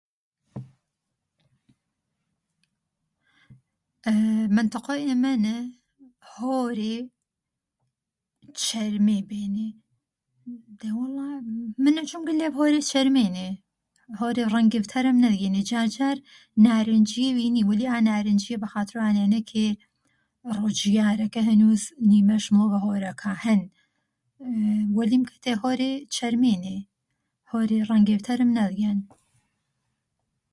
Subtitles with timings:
[4.57, 5.57] مەنتەقەو ئێمەنە،
[6.35, 6.97] هۆرێ
[8.65, 9.69] چەرمێنێ بێنێ.
[10.79, 11.29] دەی وەڵا
[11.83, 13.49] من ئەجۆم گرلێڤ هۆرێ چەرمێنێ.
[14.19, 16.17] هۆرێ رەنگێڤ تەرم نەذیێنێ جار جار
[16.65, 19.39] نارنجیێ ڤینی وەلی ئا نارنجیە بەخاترۆ ئانەیەنە
[20.57, 23.61] رۆجیارەکە هەنووز نیمەش مذۆڤە هۆرەکا هەن
[24.97, 26.77] وەلیمکەتەی هەورێ چەرمێنێ
[27.51, 28.99] هەورێ رەنگێڤ تەرم نەذیەن.